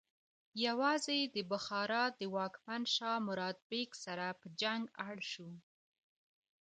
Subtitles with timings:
[0.65, 5.49] یوازې د بخارا د واکمن شاه مراد بیک سره په جنګ اړ شو.